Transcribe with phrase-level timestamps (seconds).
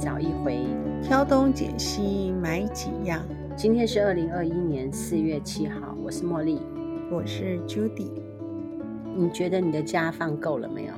[0.00, 0.66] 找一回，
[1.02, 3.22] 挑东拣西买几样。
[3.54, 6.58] 今天是二零二一年四月七号，我是茉莉，
[7.12, 8.10] 我是 Judy。
[9.14, 10.94] 你觉得你的假放够了没有？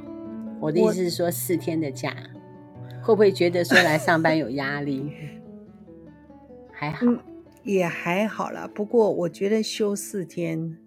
[0.60, 2.14] 我的意思是说，四天的假，
[3.02, 5.10] 会不会觉得说来上班有压力？
[6.70, 7.18] 还好、嗯，
[7.64, 8.70] 也还好啦。
[8.72, 10.78] 不过我觉得休四天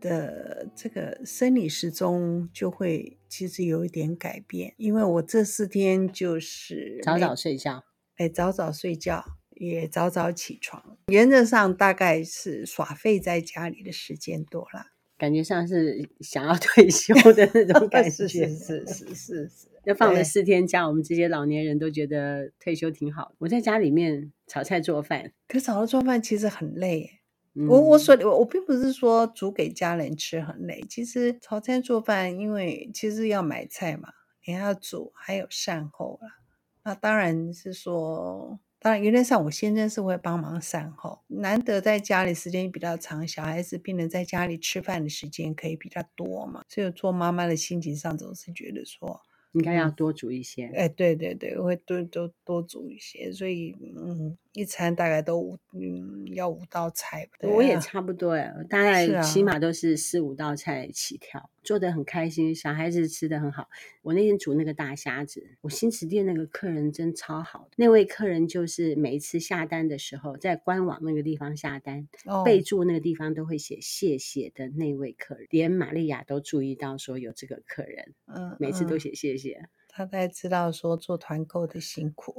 [0.00, 7.82] 的这个生理时钟就会其实有一点改变，因为我这四天就是早早睡觉，
[8.16, 9.24] 哎，早早睡觉。
[9.54, 18.10] 也早早起床，原则上大概是耍废在家里的时间多了，感觉像是想要退休的那种感 觉。
[18.10, 19.68] 是是是是是是。
[19.84, 23.34] 那 放了四天假，我们这些老年人都觉得退休挺好。
[23.38, 27.21] 我在家里面炒菜做饭，可炒了做饭其实很累。
[27.54, 34.08] 嗯、我我说我我并不是说煮给家人吃很累，其实炒菜做饭，因为其实要买菜嘛，
[34.46, 36.28] 你还要煮，还有善后了。
[36.84, 38.58] 那当然是说。
[38.84, 49.20] 当然，原则上我先生是会帮忙善后，难得在家里时间比较长，小孩子病人在家里吃饭的时间可以比较多嘛，所以做妈妈的心情上总是觉得说。
[49.52, 57.48] 应该要多煮一些，哎，对对对，会多多多煮一些，所以嗯，一餐大概都五嗯要五道菜吧。
[57.48, 63.68] 我也差不多哎，大概起码都是四五道菜起跳，啊、做的很开心，小孩子吃的很好。
[64.02, 79.68] 我那天煮那个大虾子，我新池店那个客人真超好，那位客人就是每一次下单的时候，在官网那个地方下单，哦、备注那个地方都会写谢谢的那位客人，连玛利亚都注意到说有这个客人，嗯，每次都写谢谢。
[79.94, 82.34] 他才知道说做团购的辛苦。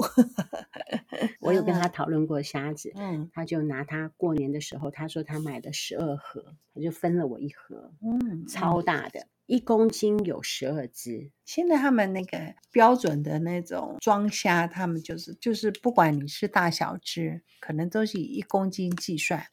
[1.39, 11.31] 我有跟他讨论过虾子，嗯，他就拿他过年的时候，他说他买了十二盒，他就分了我一盒，嗯，超大的，一公斤有十二只。
[11.45, 19.45] 现在他们那个标准的那种装虾，他们就是就是不管你是大小只，可能都是以一公斤计算，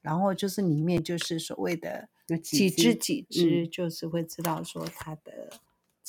[0.00, 2.08] 然后就是里面就是所谓的
[2.42, 5.50] 几只几只，就是会知道说它的。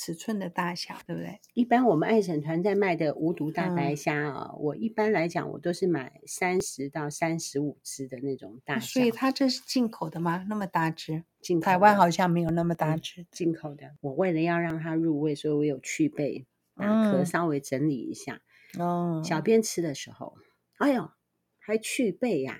[0.00, 1.38] 尺寸的大小，对不对？
[1.52, 8.98] 一般我们爱省团在卖的无毒大白虾啊，嗯、我一般来讲，我都是买三十到三十五只的那种大小。
[8.98, 10.46] 所以它这是进口的吗？
[10.48, 11.24] 那么大只？
[11.42, 11.66] 进口。
[11.66, 13.26] 台湾好像没有那么大只。
[13.30, 13.94] 进口的。
[14.00, 18.40] 我为了要让它入味，所以我有去背，把壳稍微整理一下。
[18.78, 19.24] 哦、嗯。
[19.24, 20.34] 小编吃的时候，
[20.78, 21.10] 哎呦，
[21.58, 22.58] 还去背呀、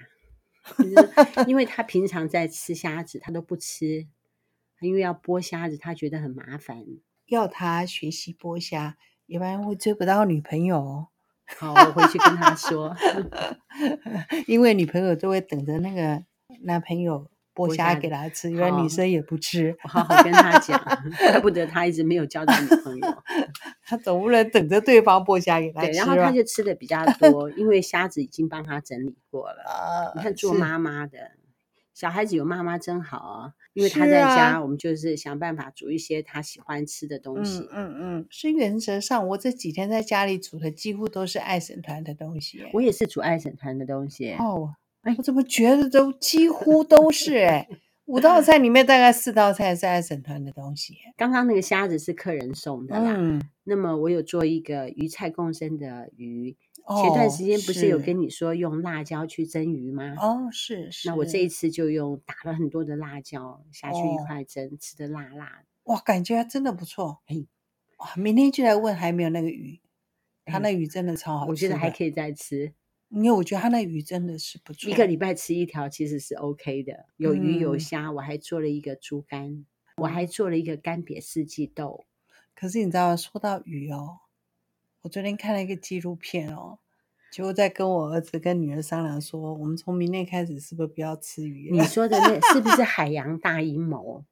[0.65, 1.45] 啊！
[1.49, 4.07] 因为他平常在吃虾子，他都不吃，
[4.83, 6.85] 因为要剥虾子，他觉得很麻烦。
[7.31, 8.97] 要他学习剥虾，
[9.27, 11.07] 要不然会追不到女朋友。
[11.59, 12.95] 好，我回去跟他说，
[14.47, 16.25] 因为女朋友都会等着那个
[16.63, 19.77] 男朋友剥虾给他吃，因为女生也不吃。
[19.85, 20.79] 我好好跟他讲，
[21.31, 23.23] 怪不得他一直没有交到女朋友。
[23.85, 25.89] 他总不能等着对方剥虾给他吃。
[25.89, 29.63] 对，然后他就吃的比较多，因为虾子已经帮他整理过了。
[29.67, 31.33] 呃、你看，做妈妈的。
[31.93, 37.69] 小孩子有妈妈真好啊，因为他在家，啊、我们就是想办法煮一些他喜欢吃的东西。
[37.73, 42.65] 嗯嗯所以原则上，我这几天在家里煮的几乎都是爱神团的东西。
[42.73, 44.33] 我也是煮爱神团的东西。
[44.33, 47.69] 哦，哎，我怎么觉得都几乎都是哎，
[48.07, 50.95] 五道菜里面大概四道菜是爱省团的东西。
[51.17, 53.15] 刚刚那个虾子是客人送的啦。
[53.17, 56.57] 嗯，那么我有做一个鱼菜共生的鱼。
[56.97, 60.15] 前段时间不是有跟你说用辣椒去蒸鱼吗？
[60.19, 61.09] 哦，是是。
[61.09, 65.67] 那我这一次就用打了很多的辣椒下去一块蒸，哦、吃的辣辣的。
[65.85, 67.23] 哇，感觉真的不错。
[67.27, 67.47] 哎，
[67.99, 69.81] 哇，明天就来问还没有那个鱼，
[70.45, 71.51] 他那鱼真的超好吃。
[71.51, 72.75] 我觉得还可以再吃，
[73.09, 74.91] 因为我觉得他那鱼真的是不错。
[74.91, 79.67] 一个礼拜吃一条其实是 OK 的，有鱼有虾，我还做了一个猪肝，嗯、
[79.99, 82.07] 我还做了一个干瘪四季豆。
[82.55, 84.19] 可是你知道，说到鱼哦。
[85.03, 86.79] 我昨天看了一个纪录片哦，
[87.33, 91.71] 结果在跟我儿子跟女儿商量说，我们从明天开始是不是不要吃鱼？
[91.73, 94.25] 你说的那是不是海 洋大阴谋？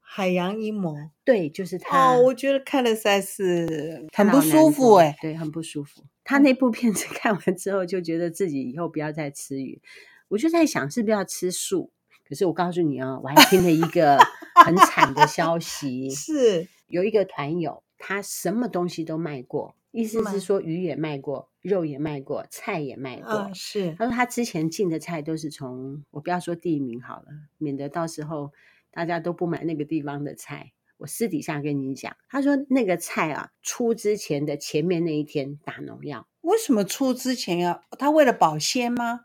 [0.00, 2.14] 海洋阴谋，对，就是他。
[2.14, 6.02] 哦，我觉得看了实在是很不舒服哎，对，很不舒服。
[6.24, 9.80] 他那部片子 看完之后，就觉得自己以后不要再吃鱼。
[10.28, 11.92] 我就在想，是不是要吃素？
[12.28, 14.18] 可是我告诉你哦，我还听了一个
[14.64, 19.76] 很惨的消息，是有一个团友，他什么东西都卖过。
[19.96, 23.32] 意思是说，鱼也卖过，肉也卖过，菜也卖过。
[23.32, 28.52] 嗯、是，他说他之前进的菜都是从，我不要说地名好了，免得到时候
[28.90, 30.72] 大家都不买那个地方的菜。
[30.98, 36.28] 我私底下跟你讲，他说那个菜啊，出之前的前面那一天打农药。
[36.42, 37.82] 为什么出之前要？
[37.98, 39.22] 他为了保鲜吗？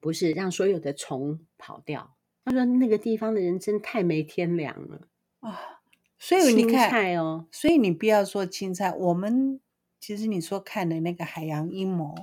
[0.00, 2.16] 不是，让所有的虫跑掉。
[2.46, 5.02] 他说那个地方的人真太没天良了
[5.40, 5.82] 啊！
[6.18, 9.60] 所以你看，青菜哦，所以你不要说青菜，我们。
[10.00, 12.14] 其实你说看的那个海洋阴谋，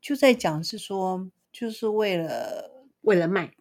[0.00, 3.52] 就在讲是说，就是为了为了卖。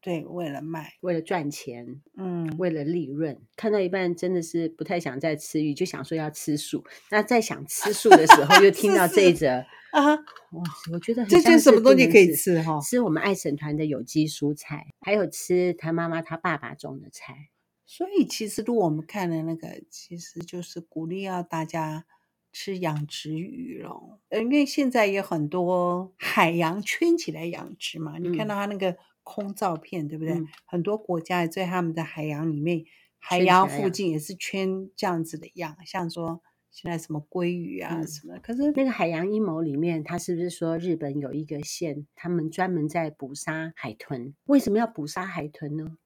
[0.00, 6.84] 对，为了卖，为了赚钱，嗯，为了利润，看到一半真的是不太想再吃鱼，就想说要吃素。
[7.10, 9.48] 那在想吃素的时候，又听到这一则
[9.90, 10.62] 啊，哇，
[10.92, 12.80] 我觉得这件什么东西可以吃哈？
[12.80, 17.48] 吃我们爱神团的有机蔬菜，还有吃他妈妈他爸爸种的菜。
[17.84, 22.06] 所以其实，如果我们看的那个，其实就是鼓励要大家
[22.52, 24.20] 吃养殖鱼咯。
[24.30, 28.96] 因为现在有很多海洋圈起来养殖嘛，嗯、你看到它那个。
[29.30, 30.32] 空照片对不对？
[30.32, 32.82] 嗯、很多国家在他们的海洋里面，
[33.18, 36.40] 海洋附近也是圈这样子的样，像说
[36.70, 38.36] 现在什么鲑鱼啊什么。
[38.36, 44.32] 嗯、可是那个海洋阴谋里面，他是不是说日本有一个县，他们专门在捕杀海豚？
[44.46, 45.98] 为什么要捕杀海豚呢？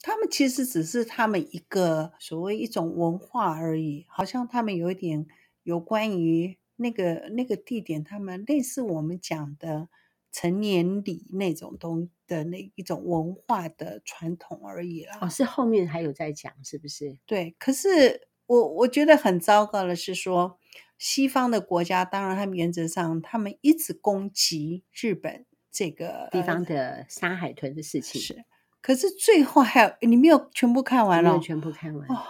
[0.00, 5.26] 他们其实只是他们一个所谓一种文化而已，好像他们有一点
[5.66, 9.88] 有关于那个那个地点，他们类似我们讲的。
[10.32, 15.16] 成年礼那种东的那一种文化的传统而已啦。
[15.22, 17.16] 哦，是后面还有在讲，是不是？
[17.24, 20.58] 对，可是我我觉得很糟糕的是说，
[20.98, 28.44] 西方的国家，当然他们原则上他们一直攻击日本这个地方的杀海豚的事情，是。
[28.82, 32.06] 可是最后还有，你没有全部看完了，没有全部看完。
[32.10, 32.22] 哦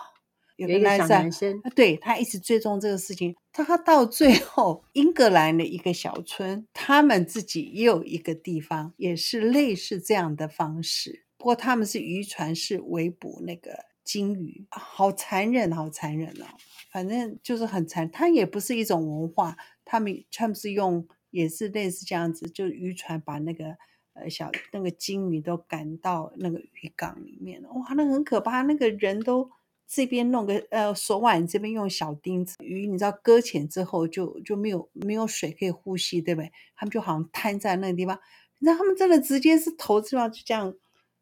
[0.56, 3.37] 有一个小男生，对，他一直追踪这个事情。
[3.53, 11.25] 他到最后，英格兰的一个小村，他们自己也有一个地方，也是类似这样的方式。
[11.37, 16.47] 不过他们是渔船是围捕那个鲸鱼，好残忍，好残忍哦。
[16.91, 19.56] 反正就是很残，它也不是一种文化。
[19.85, 23.76] 他们他们是用，也是类似这样子，就渔船把那个
[24.14, 27.62] 呃小那个鲸鱼都赶到那个渔港里面。
[27.62, 29.50] 哇，那很可怕，那个人都。
[29.86, 36.50] 这边弄个呃手腕，这边用小钉子，鱼你知道搁浅之后就就没有没有水可以呼吸，对不对？
[36.74, 38.18] 他们就好像瘫在那个地方，
[38.58, 40.74] 你知道他们真的直接是头这样就这样，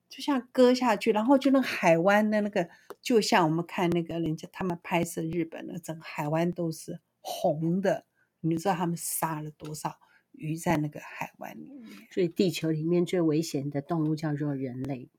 [0.08, 2.68] 就像割下去，然后就那个海湾的那个，
[3.02, 8.06] 就像我们看那个人家他们拍摄日本的整个海湾都是红的，
[8.40, 9.96] 你知道他们杀了多少
[10.32, 12.08] 鱼在那个海湾里面？
[12.10, 15.10] 所以地球里面最危险的动物叫做人类。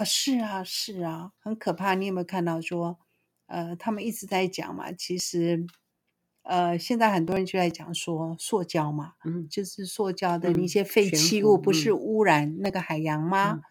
[0.00, 1.94] 啊，是啊，是啊，很可怕。
[1.94, 2.98] 你有没有看到说，
[3.48, 4.90] 呃，他们一直在讲嘛？
[4.92, 5.66] 其实，
[6.40, 13.56] 呃，现在很多人就在讲说，塑胶嘛，嗯，就是塑胶的那些废弃物，不是污染那个海洋吗？
[13.56, 13.62] 嗯、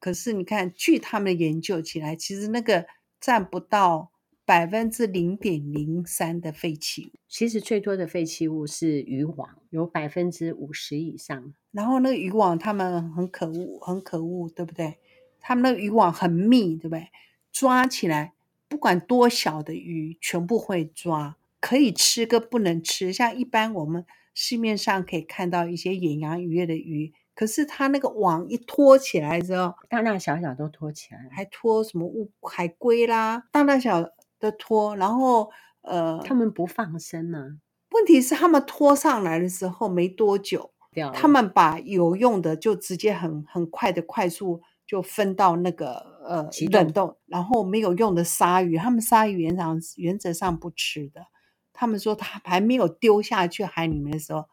[0.00, 2.86] 可是你看，据他们的研究起来，其实那个
[3.20, 4.10] 占不到
[4.44, 7.18] 百分之零点零三的废弃物。
[7.28, 11.54] 其实最多的废弃物是渔网，有百分之五十以上。
[11.70, 14.98] 然后那个渔网，他们很可恶，很可恶，对不对？
[15.46, 17.06] 他们的渔网很密，对不对？
[17.52, 18.32] 抓起来，
[18.68, 23.12] 不管多小的鱼，全部会抓，可以吃跟不能吃。
[23.12, 24.04] 像一般我们
[24.34, 34.02] 市面上可以看到一些远洋渔业的鱼，可是它那个网一拖起来之后，大大小小都拖起来，还拖什么乌海龟啦，大大小
[34.40, 34.96] 的拖。
[34.96, 35.52] 然后
[35.82, 37.46] 呃，他们不放生呢、啊？
[37.92, 40.72] 问题是他们拖上来的时候没多久，
[41.14, 44.60] 他们把有用的就直接很很快的快速。
[44.86, 51.26] 就分到那个呃冷冻，然后没有用的鲨鱼，他们鲨鱼原上原则上不吃的。
[51.72, 54.46] 他们说他还没有丢下去海里面的时候，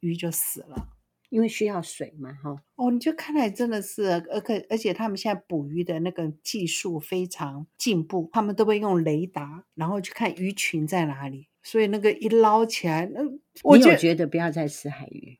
[0.00, 0.88] 鱼就死了，
[1.30, 2.62] 因为需要水嘛，哈。
[2.74, 13.22] 哦，你就看来真的是，而且而且他们现在捕鱼的那个技术非常进步，他们都会用雷达，然后去看鱼群在哪里，所以那个一捞起来，那
[13.62, 15.38] 我就觉得不要再吃海鱼。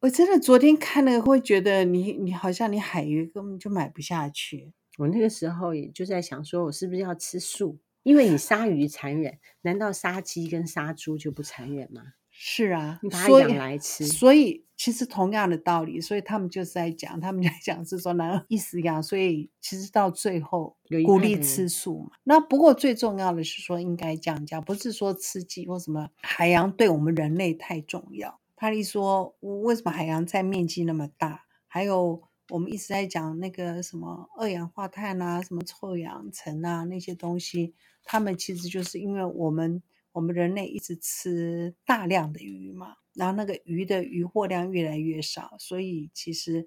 [0.00, 4.72] 我真的昨天看了，会觉得你你好像你海鱼根本就买不下去。
[4.96, 7.78] 我那个时候也就在想，说我是不是要吃素？
[8.04, 12.02] 因为你杀鱼残忍，难道杀鸡跟杀猪就不残忍吗？
[12.30, 14.06] 是啊，你把它养来吃。
[14.06, 19.02] 所以，所以其实同样的道理，所以他们就是在讲，他们在讲是说那意思一样。
[19.02, 22.12] 所以其实到最后鼓励吃素嘛。
[22.22, 28.38] 那不过最重要的是说，应该这样讲，不是说吃鸡或什么海洋对我们人类太重要。
[28.60, 31.44] 他一说，为什么海洋占面积那么大？
[31.68, 37.72] 还有我们一直在讲那个什么二氧化碳啊，什么臭氧层啊那些东西，
[38.02, 46.66] 他们其实就是因为我们我们人类一直吃大量的鱼嘛，然后那个鱼的渔获量越来越少，所以其实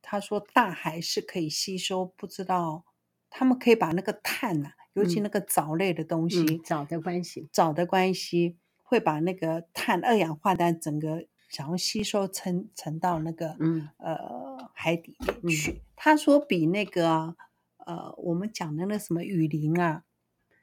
[0.00, 2.84] 他说大海是可以吸收，不知道
[3.28, 11.26] 他们可以把那个碳啊，尤其那个藻类的东西，藻、的关系，藻的关系会把那个碳二氧化碳整个。
[11.52, 17.36] 想要吸收沉沉到那个嗯呃海底面去，嗯、他说比那个
[17.76, 20.02] 呃我们讲的那什么雨林啊，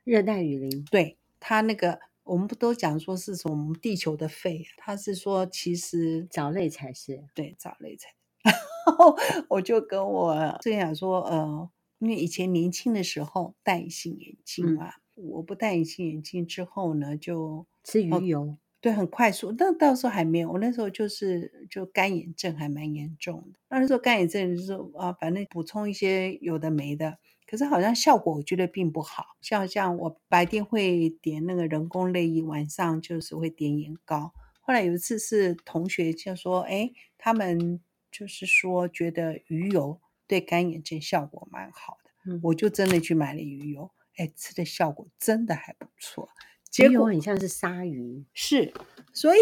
[0.04, 4.66] 热带雨林，对他那个我们不都讲说是从地球的肺？
[4.78, 8.10] 他是说其实藻类才是，对，藻类才。
[8.44, 9.16] 然后
[9.48, 11.70] 我就跟我这样说，呃，
[12.00, 18.58] 因为以前年轻的时候戴隐形眼镜啊，嗯、我不戴隐形眼镜之后呢，就吃鱼油。
[18.80, 19.52] 哦对，很快速。
[19.52, 23.60] 但到时候还没有，我那时候就是就干眼症还蛮严重的。
[23.70, 29.36] 那时候干眼症就是啊，反正补充一些有的没的，可是好像效果我觉得并不好。
[29.42, 34.34] 像像我白天会点那个人工泪液，晚上就是会点眼膏。
[34.62, 37.82] 后来有一次是同学就说，哎，他们
[38.12, 46.30] 就是说觉得鱼油对干眼症效果蛮好的，嗯，我就真的去买了鱼油，哎，吃的效果真的还不错。
[46.70, 48.74] 结果很像是鲨鱼，是，
[49.14, 49.40] 所以，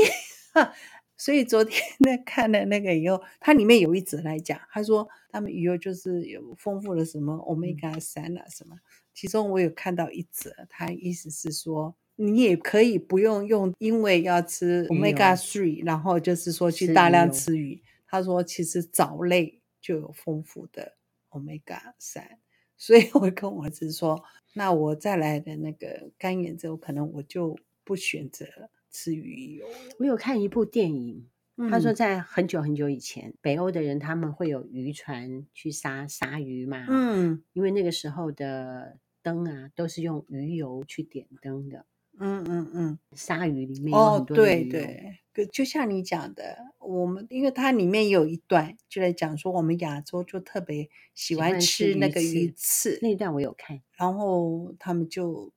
[1.17, 8.77] 所以昨天那看了那个以后，它里面有一则来讲，他说他们鱼油就是有丰富的什么 omega 三啊什么，
[9.13, 17.81] 其中我有看到一则，他意思是说你也可以不用用，因为要吃欧米伽三，然后就是说去大量吃鱼。
[18.07, 20.93] 他说其实藻类就有丰富的
[21.29, 22.39] omega 三，
[22.77, 24.23] 所以我跟我儿子说。
[24.53, 28.45] 那我再来的那个干眼症，可能我就不选择
[28.89, 29.67] 吃鱼油。
[29.99, 36.87] 我有看一部电影，嗯、他说在很久很久以前，北欧的人他们会有渔船去杀鲨鱼嘛。
[36.89, 41.85] 嗯，因为那个时候的灯啊都是用鱼油去点灯的。
[42.19, 43.97] 嗯嗯嗯，鲨鱼里面。
[43.97, 45.19] 哦，对对。
[45.51, 55.53] 就像你讲的，我们因为它里面有一段就在讲说，我们亚洲就特别喜欢吃那个鱼刺，那一段我有看，然后他们就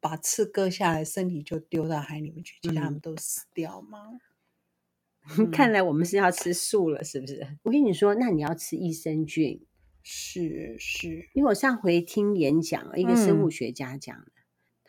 [0.00, 4.20] 把刺割下来，身体就丢到海里面去，其他他们都死掉吗？
[5.38, 7.56] 嗯、看来我们是要吃素了，是不是？
[7.62, 9.64] 我跟你说，那你要吃益生菌，
[10.02, 14.14] 是是，因为我上回听演讲，一个生物学家讲。
[14.14, 14.31] 嗯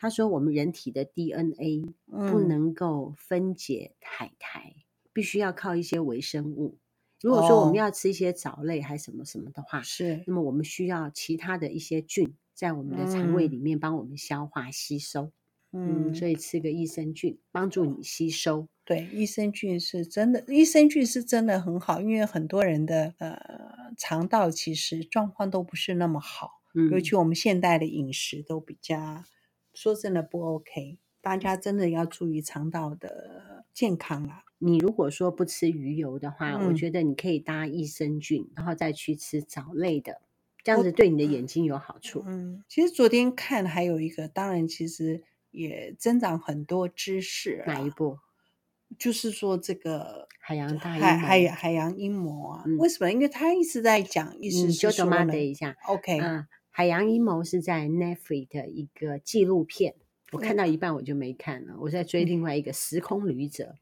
[0.04, 4.82] 他说：“我们人体的 DNA 不能够分解海苔，嗯、
[5.14, 6.76] 必须要靠一些微生物。
[7.22, 15.32] 如果说我们要吃一些藻类还是什么什么的话，是、哦，那么我们需要其他的一些菌在我们的肠胃里面帮我们消化吸收。
[15.72, 18.68] 嗯，嗯，所以吃个益生菌帮助你吸收。
[18.84, 23.38] 对，益生菌是真的，益生菌是真的很好，因为很多人的呃
[23.96, 29.24] 肠道其实状况都不是那么好，嗯，尤其我们现代的饮食都比较。”
[29.74, 34.44] 说真的不 OK，大家真的要注意肠道的健康啊！
[34.58, 40.22] 你如果说不吃鱼油的话，嗯、我觉得你可以搭益生菌，然后再去吃藻类的，
[40.62, 42.22] 这样子对你的眼睛有好处。
[42.26, 47.62] 嗯，其实昨天看还有一个，当然其实也增长很多知识。
[47.66, 48.18] 哪一部？
[48.96, 52.62] 就是说这个海洋大海海海洋阴谋啊？
[52.64, 53.10] 嗯、为什么？
[53.10, 56.46] 因为他一直在讲，意思是说呢，等一下，OK 啊。
[56.76, 59.94] 海洋阴谋是在 Netflix 的一个纪录片，
[60.32, 61.76] 我看到一半我就没看了。
[61.78, 63.76] 我在追另外一个时空旅者。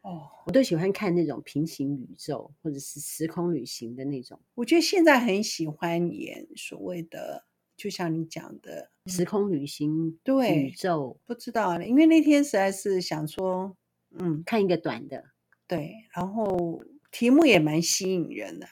[0.00, 4.40] 哦，我都喜欢看那种平行宇宙或者是时空旅行的那种。
[4.56, 7.44] 我觉得现在很喜欢演所谓的，
[7.76, 11.20] 就像你讲的时空旅行，对宇宙。
[11.24, 13.76] 不知道，因为那天实在是想说，
[14.18, 15.22] 嗯，看一个短的，
[15.68, 16.82] 对，然后
[17.12, 18.66] 题目也蛮吸引人的。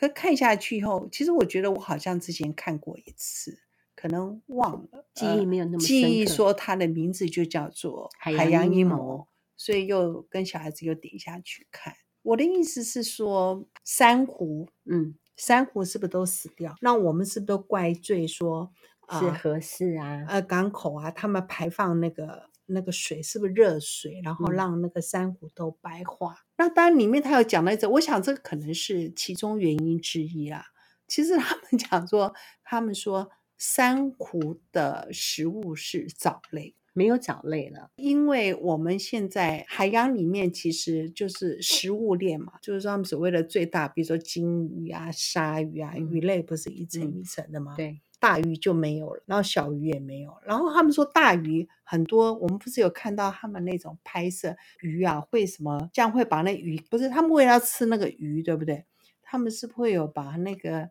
[0.00, 3.58] 可看下去以后，其实我觉得我好像之前看过一次，
[3.94, 5.78] 可能忘了，记忆没有那么。
[5.78, 9.18] 记忆说它的名字就叫做《海洋阴谋》，
[9.58, 11.92] 所以又跟小孩子又点下去看。
[12.22, 16.74] 我的意思是说，珊瑚，嗯，珊瑚是不是都死掉？
[16.80, 18.72] 那我们是不是都怪罪说，
[19.10, 22.48] 是核四啊，呃，港口啊，他们排放那个。
[22.70, 26.32] 那个水是不是热水，然后让那个珊瑚都白化？
[26.32, 30.64] 嗯、那当然里面他有讲到一种，我想这个可能是其中原因之一啊。
[31.06, 47.74] 其实他们 讲说，他们说珊瑚的食物是藻类，没有藻类了，因为我们现在海洋里面其实就是食物链嘛，就是说他们所谓的最大，比如说鲸鱼啊、鲨鱼啊，鱼类不是一层一层的吗？
[47.74, 48.00] 嗯、对。
[48.20, 50.36] 大鱼就没有了，然后小鱼也没有。
[50.44, 58.84] 然后他们说大鱼很多，我们不是有看到他们那种拍摄鱼啊，会什么这样会把那鱼不是他们为了要吃那个鱼，对不对？
[59.22, 60.90] 他们是不会有把那个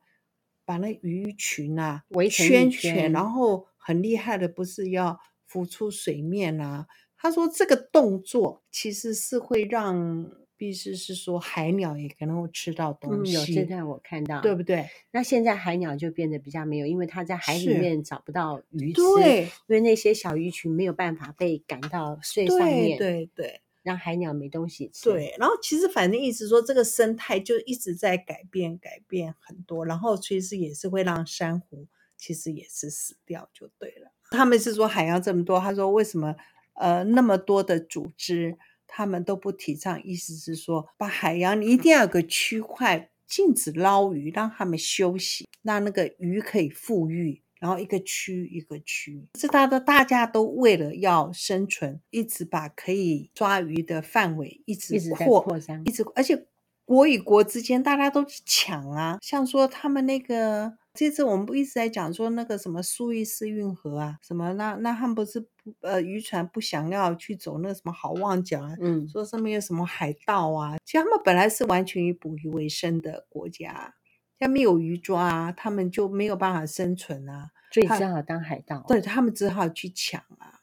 [0.65, 6.87] 把那鱼群啊围圈圈，然后很厉害的不是要浮出水面啊？
[7.15, 10.31] 他说这个动作其实是会让。
[10.67, 13.31] 意思是说，海鸟也可能会吃到东西。
[13.31, 14.89] 嗯、有这段我看到，对不对？
[15.11, 25.09] 那现在海鸟就变得比较没有，因为它在海里面找不到鱼吃，对，因为那些小鱼群没有办法被赶到水上面，对对对，让海鸟没东西吃。
[25.09, 31.87] 对，然后其实反正意思说，这个生态就一直在改变，改变很多，然后其实也是会让珊瑚
[32.17, 34.11] 其实也是死掉，就对了。
[34.31, 36.35] 他们是说海洋这么多，他说为什么？
[36.75, 38.57] 呃那么多的组织，
[38.89, 47.41] 他们都不提倡，意思是说，把海洋你一定要有个区块禁止捞鱼，让他们休息，让那个鱼可以富裕。
[47.59, 56.45] 然后一个区一个区，是大家大家都为了要生存，一直把可以抓鱼的范围一直扩扩张，一直而且
[56.85, 65.45] 国与国之间大家都抢啊，像说他们那个这次我们不一直在讲说那个什么苏伊士运河啊，什么那那他们不是
[65.81, 73.95] 呃渔船不想要去走那个什么好望角啊，嗯，说上面有什么海盗啊，其实他们本来是完全以捕鱼为生的国家。
[74.41, 78.85] 他没有鱼抓啊，他们就没有办法生存啊，所以只好当海盗。
[78.87, 80.61] 对，他们只好去抢啊，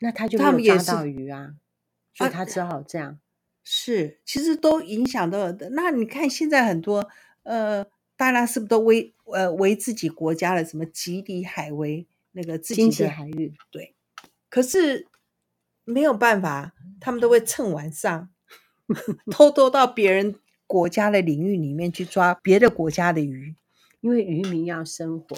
[0.00, 1.54] 那他就没有抓到鱼啊，
[2.12, 3.12] 所以他只好这样。
[3.12, 3.18] 啊、
[3.64, 5.70] 是，其实都影响到的。
[5.70, 7.08] 那你看现在很多
[7.44, 7.82] 呃，
[8.14, 13.54] 大家是不是都为呃为自己国家的什么几里海为那个自己的经济海域？
[13.70, 13.94] 对，
[14.52, 15.06] 可是
[15.84, 18.28] 没有办法，他们都会趁晚上
[19.32, 20.36] 偷偷到别人。
[20.64, 23.54] 国家的领域里面去抓别的国家的鱼，
[24.00, 25.36] 因为渔民要生活，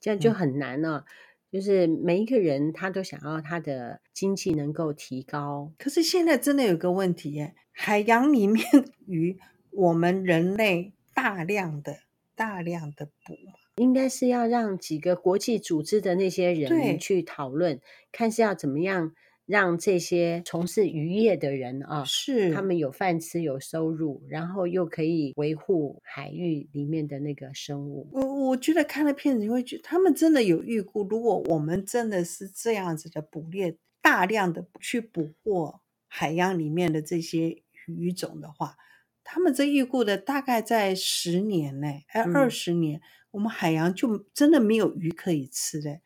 [0.00, 1.04] 这样就很难了。
[1.04, 1.06] 嗯、
[1.52, 8.64] 就是每一个人他都想要他的经济能够提高，可是现在真的有个问题耶，海洋里面
[9.04, 9.38] 鱼，
[9.72, 11.98] 我们人类大量的
[12.34, 13.36] 大量的捕，
[13.76, 17.80] 应该是要让几个国际组织的那些人去讨论，
[18.10, 19.12] 看是要怎么样。
[19.46, 28.08] 让这些从事渔业的人啊，是他们有饭吃、有收入，然后又可以维护海域里面的那个生物。
[28.10, 35.78] 我我觉得看了片子，你会觉得他们真的有预估，如果我们真的是这样子的捕猎，大量的去捕获
[36.08, 38.74] 海洋里面的这些鱼种的话，
[39.28, 43.02] 他们这预估的大概在十年内，哎，二十年，嗯、
[43.32, 46.00] 我们海洋就真的没有鱼可以吃的。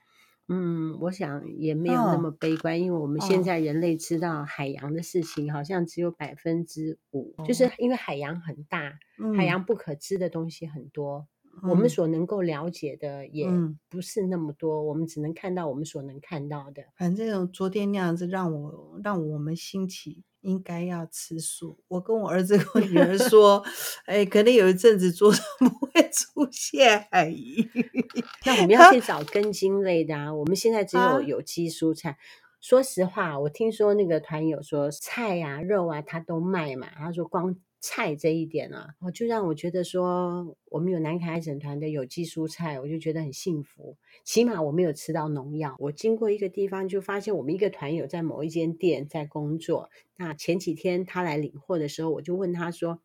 [0.53, 13.47] 嗯，我想也没有那么悲观，哦、因为我们现在人类知道海洋的事情好像只有百分之五，哦、就是因为海洋很大，嗯、海洋不可知的东西很多，嗯、我们所能够了解的也
[13.89, 16.83] 不是那么多，嗯、我们只能看到我们所能看到的。
[16.97, 20.25] 反正昨天那样子让我让我们兴起。
[20.43, 21.81] 应该要吃素。
[21.87, 23.63] 我跟我儿子、跟我女儿 说，
[24.07, 27.69] 哎，可能有一阵子桌上不会出现海鱼。
[28.47, 30.33] 那我们要去 找根茎类的啊。
[30.33, 32.13] 我们现在只有有机蔬菜。
[32.13, 32.17] 啊、
[32.63, 36.89] 说实话，我听说那个团友说菜呀、啊、肉啊，他都卖嘛。
[36.97, 37.55] 他说光。
[37.81, 43.97] 菜这一点啊，我就让我觉得说，我们有南崁爱省团的有机蔬菜，我就觉得很幸福。
[44.23, 45.77] 起码我没有吃到农药。
[45.79, 49.89] 我经过一个地方，就发现我们一个团友在某一间店在工作。
[50.17, 53.01] 那前几天他来领货的时候，我就问他说：“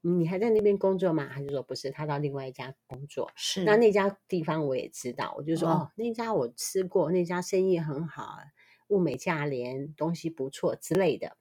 [0.00, 3.64] 你还在那边工作吗？”他就说：“不是，他到另外一家工作。”是。
[3.64, 8.38] 那那家地方我也知道，我就说：“哦，哦，那家我吃过，那家生意很好，
[8.88, 11.36] 物美价廉，东西不错之类的。”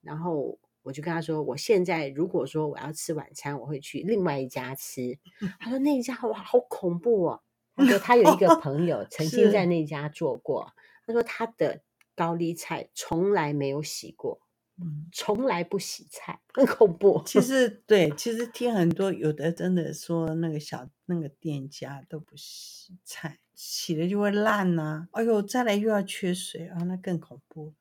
[0.00, 0.60] 然后。
[0.82, 5.18] 我就跟他说，我现在如果说我要吃晚餐，我会去另外一家吃。
[5.60, 7.42] 他说那一家哇，好恐怖哦。
[7.74, 10.72] 他说他有一个朋友曾经在那家做过，
[11.06, 11.82] 他说他的
[12.14, 14.42] 高丽菜从来没有洗过，
[14.76, 17.22] 嗯，从来不洗菜，很恐怖。
[17.24, 25.08] 其 实对，其实听很多有的真的说那个小那个店家都不洗菜，洗了就会烂呐、啊。
[25.12, 27.72] 哎呦，再来又要缺水啊，那更恐怖，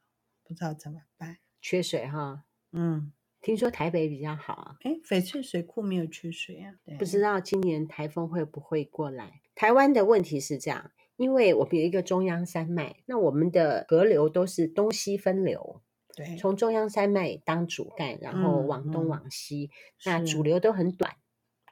[0.44, 1.40] 不知道怎么办。
[1.60, 2.46] 缺水哈。
[2.72, 4.78] 嗯，听说台北比较好啊。
[4.82, 6.74] 哎，翡翠水库没有缺水啊。
[6.86, 9.42] 对，不知道今年台风会不会过来？
[9.56, 15.82] 台湾的问题是这样，因为我们有一个中央山脉，那我们的河流都是东西分流。
[16.16, 19.70] 对，从中央山脉当主干，然后往东往西，
[20.06, 21.16] 嗯嗯、那主流都很短。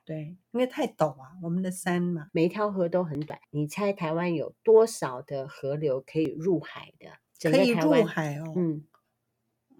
[0.05, 3.39] 对，因为太陡啊，我们的山嘛，每一条河都很短。
[3.51, 7.09] 你猜台湾有多少的河流可以入海的？
[7.37, 8.53] 整个台湾可以入海哦。
[8.55, 8.85] 嗯。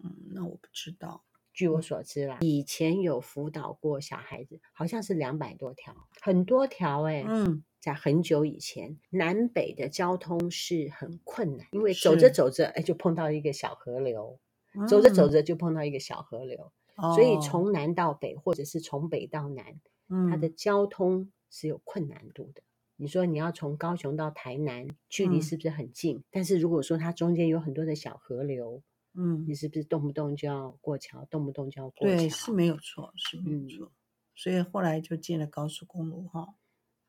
[0.04, 1.24] 嗯，那我不知道。
[1.52, 7.26] 据我所知啦，以前有辅导过小孩子，好像是两百多条，很多条哎、欸。
[7.28, 14.40] 嗯，在很久以前，南北的交通是很困难，因为走着走着，哎，就碰到一个小河流；
[14.74, 16.72] 嗯、走着走着就碰到一个小河流。
[16.96, 22.62] 哦、所以从南到北，或者是从北到南，嗯、它的交通是有困难度的。
[22.96, 26.18] 你说你要从高雄到台南，距离是不是很近？
[26.20, 28.82] 嗯、但是如果说它中间有很多的小河流。
[29.16, 32.16] 嗯，你是不是动不动就要过桥，动不动就要过桥？
[32.16, 33.88] 对，是没有错，是没有错。
[33.88, 33.92] 嗯、
[34.36, 36.56] 所以后来就建了高速公路哈。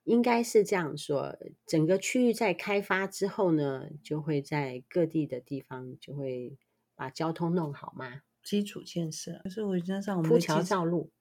[0.04, 1.36] 应该是这样说，
[1.66, 6.56] 整个区域在开发之后呢，就会在各地的地方就会
[6.94, 8.22] 把交通弄好嘛。
[8.42, 11.12] 基础建设，可是我加上我们铺桥造路，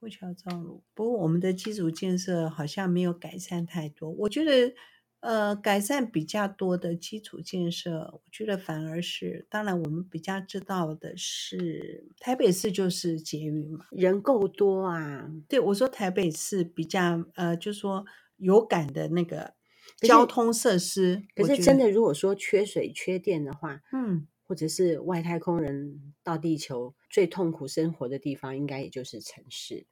[0.00, 0.82] 铺桥造路。
[0.92, 4.10] 不过我们的基础建设好像没有改善太多。
[4.10, 4.74] 我觉得。
[5.24, 15.30] 呃，改善比较多的基础建设，我觉得反而是，当然我们比较知道的是，台北市就是捷运嘛，人够多啊。
[15.48, 18.04] 对，我说台北市比较，呃，就是说
[18.36, 19.54] 有感的那个
[20.02, 21.22] 交通设施。
[21.34, 29.86] 可是真的，如果说缺水、缺电的话，嗯，或者是外太空人到地球最痛苦生活的地方，应该也就是城市。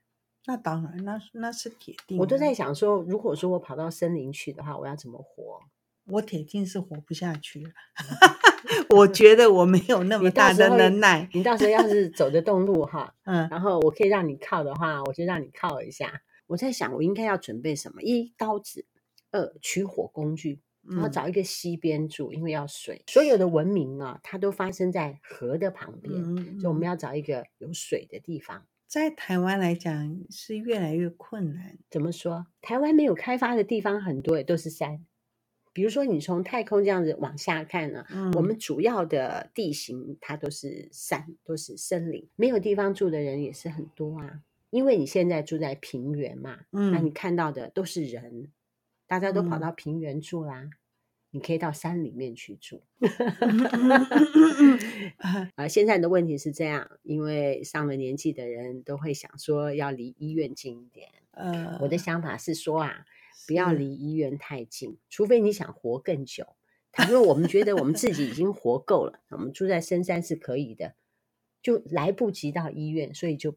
[0.47, 2.19] 那当然，那那是铁定。
[2.19, 5.61] 我都在想说，如果说我跑到森林去的话，我要怎么活？
[6.07, 7.71] 我铁定是活不下去了。
[8.91, 11.29] 我觉得我没有那么大的能耐。
[11.33, 16.23] 你到时候要是走得动路哈，嗯，然后我可以让你靠的话，我就让你靠一下。
[16.49, 18.03] 我在想，我应该要准备什么？
[18.03, 18.85] 一刀子，
[19.31, 23.03] 二取火工具，然后找一个溪边住，因为要水。
[23.09, 28.67] 所有的文明啊，它都发生在河的旁边，嗯，所以我们要找一个有水的地方。
[28.93, 31.79] 在台湾来讲是越来越困难。
[31.89, 32.49] 怎么说？
[32.61, 35.07] 台湾没有开发的地方很多，也都是山。
[35.73, 44.43] 比如说，你从太空这样子往下看呢，嗯，我们主要的地形它都是山，都是森林，没有地方住的人也是很多啊。
[44.69, 48.53] 因为你现在住在平原嘛，嗯，那你看到的都是人，
[49.07, 50.65] 大家都跑到平原住啦。
[50.65, 50.71] 嗯
[51.33, 52.83] 你可以到山里面去住。
[55.57, 61.09] 啊， 现在的问题是这样，因为上了年纪的人都会想说要离医院近一点。
[61.33, 63.07] 呃，我的想法是说啊，
[63.49, 66.55] 不要离医院太近，除非你想活更久。
[66.93, 70.95] 倘若我们觉得我们自己已经活够了，我们住在深山是可以的，
[71.63, 73.57] 就来不及到医院，所以就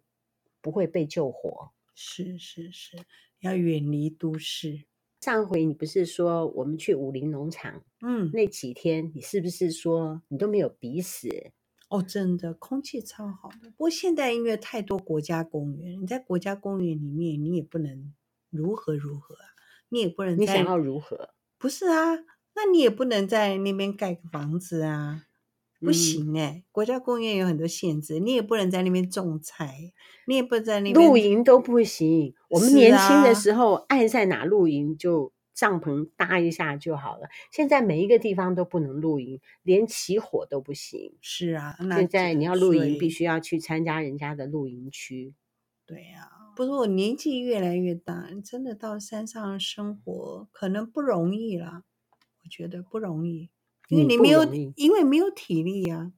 [0.61, 1.71] 不会被救活。
[1.93, 2.97] 是是是，
[3.41, 4.85] 要远离都市。
[5.25, 11.51] 上回你不是说我们去武陵农场，嗯，那几天你是不是说你都没有鼻屎？
[11.89, 13.71] 哦，真的，空气超好的。
[13.71, 18.13] 不过现在因为太多国家公园，你在国家公园里面，你也不能
[18.51, 19.49] 如何如何啊，
[19.89, 20.39] 你也不能。
[20.39, 21.31] 你想要如何？
[21.57, 22.17] 不是啊，
[22.53, 25.25] 那你也不能在那边盖个房子啊。
[25.79, 29.93] 不行哎、欸，国家公园有很多限制，你也不能在那边种菜，
[30.25, 32.33] 你也不能在那边露营都不行。
[32.49, 37.27] 我们年轻的时候爱在哪露营就帐篷搭一下就好了。
[37.51, 41.13] 现在每一个地方都不能露营，连起火都不行。
[41.21, 45.33] 是啊，那现在你要露营，必须要去参加人家的露营区。
[45.85, 51.83] 对呀、啊，不是我年纪越来越大，真的到山上生活可能不容易了。
[52.43, 53.49] 我觉得不容易。
[53.89, 54.43] 因为你没有，
[54.75, 56.11] 因为没有体力啊。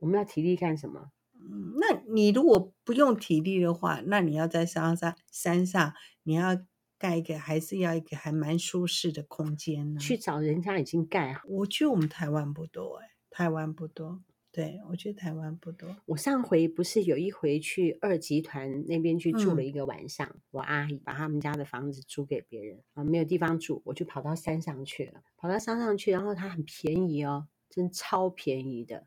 [0.00, 1.10] 我们要体力干什么？
[1.34, 6.60] 嗯，那你如果不用体力的话，那你要在山上山上，你要
[6.98, 10.00] 盖一个，还是要一个还蛮舒适的空间呢？
[10.00, 11.42] 去找人家已经盖好。
[11.48, 14.22] 我觉得我们台湾不多哎，台湾不多。
[14.58, 15.94] 对，我觉得台湾不多。
[16.04, 25.22] 我上回不是有一回去二集团那边去住了一个晚上，嗯、我阿姨把他们家的房子租给别人啊，没有地方住，我就跑到山上去了。
[25.36, 29.06] 跑到山上去，然后它很便宜哦，真超便宜的，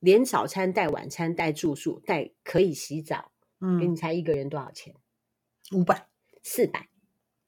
[0.00, 4.92] 连早餐带晚餐带住宿带可以洗澡，嗯，给你猜一个人多少钱？
[5.70, 6.08] 五百、
[6.42, 6.88] 四百。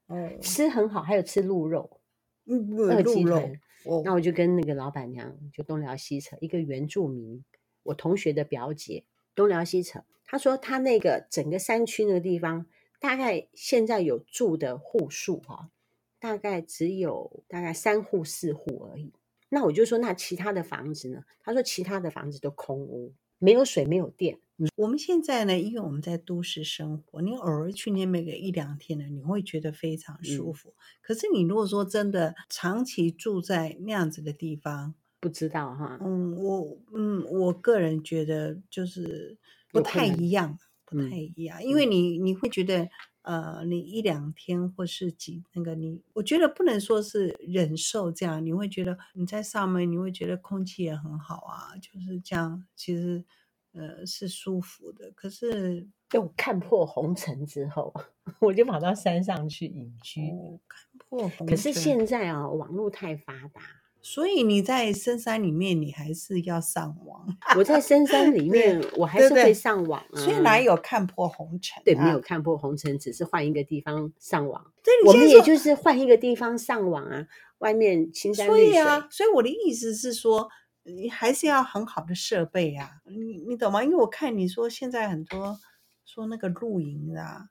[0.07, 2.01] 哦，吃很好，还有吃鹿肉，
[2.45, 3.61] 嗯，二集团。
[3.85, 7.45] 哦那我就跟那个老板娘就东聊西扯，一个原住民，
[7.83, 10.05] 我同学的表姐，东聊西扯。
[10.25, 12.67] 她说她那个整个山区那个地方，
[12.99, 15.71] 大概现在有住的户数哈，
[16.19, 19.13] 大概只有大概三户四户而已。
[19.49, 21.25] 那我就说那其他的房子呢？
[21.43, 23.13] 她说其他的房子都空屋，
[23.43, 24.39] 没有水，没有电。
[24.77, 30.69] 我们现在呢，因为我们在都市生活，你偶尔去那边个一两天呢，你会觉得非常舒服。
[30.69, 35.99] 嗯、可是你如果说真的长期住在那样子的地方，不知道哈。
[36.01, 39.37] 嗯，我嗯，我个人觉得就是
[39.73, 42.89] 不太一样，不太一样，嗯、因为你你会觉得
[43.23, 53.25] 呃，你一两天或是几那个你，我觉得不能说是忍受这样，你会觉得你在上面，你会觉得空气也很好啊，就是这样，其实。
[53.75, 57.91] 呃，是舒服的，可是就看破红尘之后，
[58.39, 60.29] 我就跑到山上去隐居。
[60.29, 63.63] 哦、看破红尘，可是现在啊，网络太发达，
[64.03, 67.25] 所以你在深山里面，你还是要上网。
[67.57, 70.21] 我在深山里 面，我还是会上网啊。
[70.21, 71.83] 所以哪有看破红尘、啊？
[71.85, 74.73] 对，没有看破红尘，只是换一个地方上网。
[74.83, 77.27] 对我们也就是换一个地方上网啊，
[77.59, 78.79] 外面青山绿水。
[78.79, 80.51] 啊，所以我的意思是说。
[80.85, 83.85] 你还是要很好的设备啊，你你懂吗？
[83.85, 85.57] 因为我看你说现在很多
[86.05, 87.51] 说那个露营啊，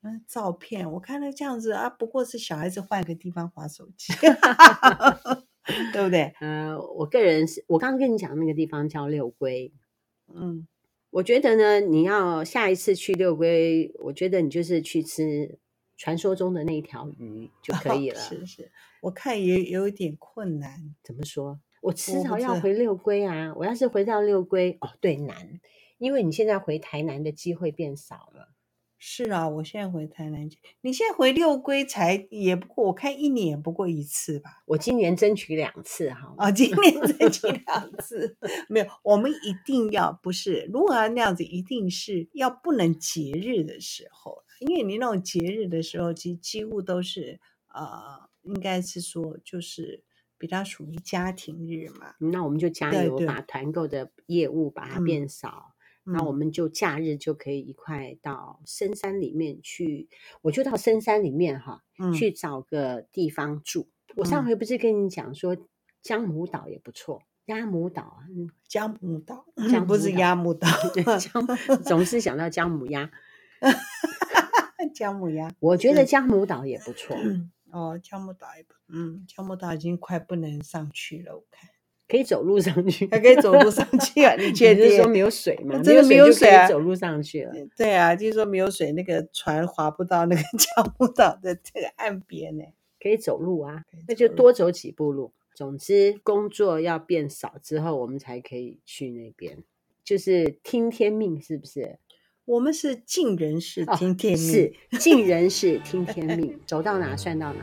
[0.00, 4.12] 那照片我看那这样子啊，不过是小孩子换个地方划手机，
[5.92, 6.32] 对不对？
[6.40, 9.72] 呃，我个人是我刚刚跟你讲那个地方叫六龟，
[10.34, 10.66] 嗯，
[11.10, 15.58] 我觉得呢，你要下一次去六龟，我觉得你就是去吃
[15.96, 18.18] 传说中的那一条鱼就 可以了。
[18.18, 18.72] 哦、是是，
[19.02, 20.94] 我看也有一点困难。
[21.02, 21.60] 怎么说？
[21.80, 23.52] 我迟早要回六龟啊！
[23.54, 25.60] 我，我要是回到六龟，哦，对，难，
[25.98, 28.51] 因为你现在回台南的机会变少了。
[29.04, 30.48] 是啊，我现在回台南，
[30.82, 34.62] 你现在回六龟才也不过，我看一年不过一次吧。
[34.64, 36.32] 我今年争取两次哈。
[36.38, 38.36] 啊、哦，今年争取两次，
[38.68, 47.40] 没有，我们一定要不是，如果要那样子，一定是要不能节日的时候，因为你那种节日的时候，其实几乎都是
[47.74, 50.04] 呃，应该是说就是
[50.38, 52.14] 比较属于家庭日嘛。
[52.20, 55.71] 那我们就加油，把团购的业务把它变少。
[56.04, 60.08] 嗯那我们就假日就可以一块到深山里面去，
[60.42, 63.88] 我就到深山里面哈，嗯、去找个地方住。
[64.16, 65.56] 我上回不是跟你讲说，
[66.02, 68.26] 姜母岛也不错，鸭母岛啊，
[68.66, 70.68] 姜母岛，姜 不是鸭母岛，
[71.20, 71.46] 姜
[71.84, 73.10] 总是想到姜母鸭，
[74.94, 77.16] 姜母鸭，我觉得姜母岛也不错。
[77.16, 81.70] 嗯 哦，姜母岛也不，嗯，姜母岛已经快不能上去了，我看。
[82.12, 84.34] 可以走路上去，还可以走路上去啊？
[84.38, 84.90] 你确定？
[84.90, 85.80] 是说没有水吗？
[85.82, 87.52] 真的没有水啊，走路上去了。
[87.74, 92.64] 对啊，就是说没有水，那个船划不到那个姜母岛的这个岸边呢。
[93.00, 95.32] 可以走路啊，那就多走几步路。
[95.54, 99.56] 总之，工作要变少之后，我们才可以去那边。
[100.04, 101.98] 就是听天命，是不是？
[102.44, 107.60] 我们是尽人事听天命，哦、是尽人事听天命， 走到哪算到哪，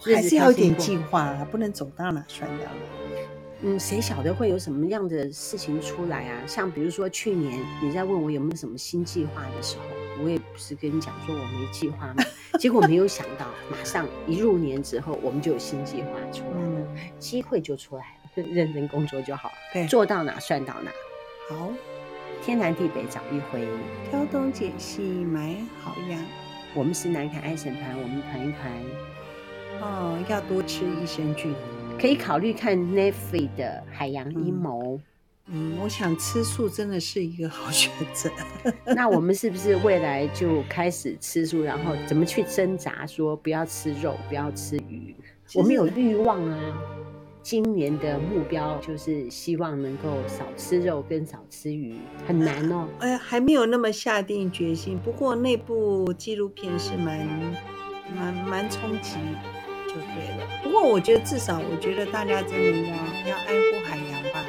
[0.00, 3.09] 还是要有点计划啊，不能走到哪算到哪。
[3.62, 6.42] 嗯，谁晓得会有什么样的事情出来啊？
[6.46, 9.84] 像比如说去年你在问我有没有什么新计划的时候，
[10.24, 12.24] 我也不是跟你讲说我没计划吗？
[12.58, 16.86] 结果没有想到，马上一入年之后，我们就有新计划出来了，嗯、
[17.18, 20.90] 机会就出来了，认真工作就好，对，做到哪算到哪。
[21.50, 21.70] 好，
[22.42, 23.68] 天南地北找一回，
[24.10, 26.18] 挑东拣西买好样。
[26.74, 28.72] 我们是南崁爱神团，我们团一团。
[29.82, 31.54] 哦，要多吃益生菌。
[32.00, 34.96] 可以考虑看 Netflix 的《海洋阴谋》。
[35.52, 38.30] 嗯，我想吃素真的是一个好选择。
[38.96, 41.62] 那我们是不是未来就开始吃素？
[41.62, 43.06] 然后怎么去挣扎？
[43.06, 45.14] 说不要吃肉，不要吃鱼。
[45.54, 46.58] 我们有欲望啊。
[47.42, 52.88] 今年的目标就是希望能够少吃肉跟少吃鱼，很难哦。
[53.00, 54.98] 哎呀，还没有那么下定决心。
[54.98, 57.26] 不过那部纪录片是蛮
[58.14, 59.16] 蛮蛮冲击。
[59.90, 60.46] 就对了。
[60.62, 62.94] 不过我觉得至少，我觉得大家真的要
[63.30, 64.44] 要爱护海洋吧。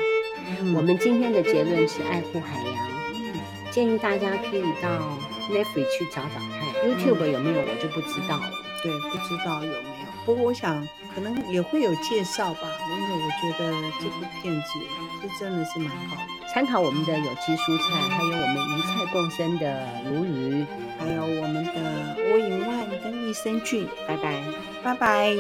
[0.48, 2.76] 嗯，我们今天的结论是爱护海洋。
[3.16, 3.34] 嗯，
[3.72, 5.18] 建议大家可以到
[5.50, 8.52] Netflix 去找找看，嗯，YouTube 有没有我就不知道了。
[8.84, 10.12] 对，不知道有没有。
[10.24, 14.70] 不过我想可能也会有介绍吧，因为我觉得这部片子
[15.22, 16.22] 是真的是蛮好的。
[16.54, 20.66] 参考我们的有机蔬菜，还有我们鱼菜共生的鲈鱼，
[21.00, 21.72] 还有我们的
[22.18, 22.81] All in One
[23.12, 23.88] 益生菌。
[24.08, 24.42] 拜拜，
[24.84, 25.36] 拜拜。